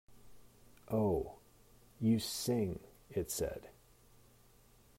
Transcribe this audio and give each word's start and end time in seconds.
‘Oh, 0.89 1.33
you 1.99 2.17
sing,’ 2.17 2.79
it 3.11 3.29
said. 3.29 3.69